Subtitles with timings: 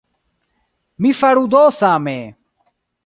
[1.01, 2.19] Mi faru do same!